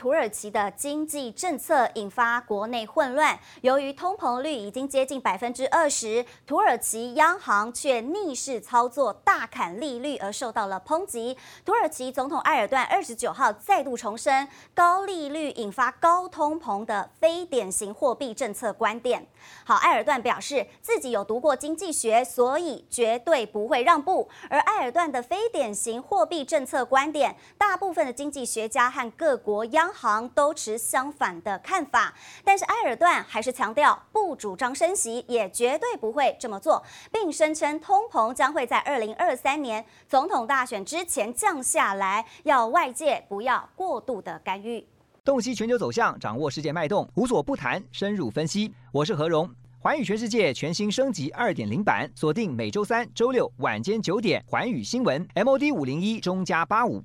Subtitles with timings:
[0.00, 11.36] 土耳其的经济政策引发国内混乱，由于通膨率已经接近百分之二十，土耳其央行却逆势操作大砍利率而受到了抨击。
[11.66, 19.26] 土耳其总统埃尔段二十九号再度重申，高利率引发高通膨的非典型货币政策观点。
[19.64, 24.26] 好，埃尔段表示自己有读过经济学，所以绝对不会让步。
[24.48, 44.86] 而埃尔段的非典型货币政策观点，大部分的经济学家和各国央行都持相反的看法，但是埃尔段还是强调不主张升息，也绝对不会这么做，并声称通膨将会在二零二三年总统大选之前降下来，要外界不要过度的干预。
[45.22, 48.72] 洞悉全球走向，掌握世界脉动，无所不谈，深入分析。
[48.90, 49.48] 我是何荣，
[49.80, 57.04] 寰宇全世界全新升级二点零版，锁定每周三、周六晚间九点，寰宇新闻 MOD 五零一中加八五。